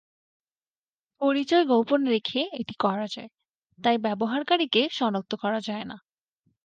পরিচয় 1.21 1.65
গোপন 1.65 2.01
রেখে 2.05 2.41
এটি 2.53 2.73
করা 2.79 3.07
যায়, 3.07 3.29
তাই 3.79 3.97
ব্যবহারকারীকে 3.97 4.81
শনাক্ত 4.91 5.31
করা 5.35 5.59
যায় 5.59 5.85
না। 5.85 5.97